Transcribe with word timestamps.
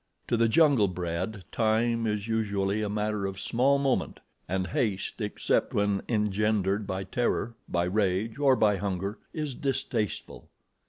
To 0.29 0.35
the 0.35 0.49
jungle 0.49 0.87
bred, 0.87 1.43
time 1.51 2.07
is 2.07 2.27
usually 2.27 2.81
a 2.81 2.89
matter 2.89 3.27
of 3.27 3.39
small 3.39 3.77
moment, 3.77 4.19
and 4.49 4.65
haste, 4.65 5.21
except 5.21 5.75
when 5.75 6.01
engendered 6.09 6.87
by 6.87 7.03
terror, 7.03 7.53
by 7.69 7.83
rage, 7.83 8.39
or 8.39 8.55
by 8.55 8.77
hunger, 8.77 9.19
is 9.31 9.53
distasteful. 9.53 10.49